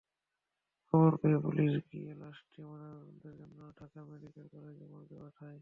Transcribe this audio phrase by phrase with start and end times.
[0.93, 5.49] খবর পেয়ে পুলিশ গিয়ে লাশটি ময়নাতদন্তের জন্য ঢাকা মেডিকেল কলেজ মর্গে পাঠায়।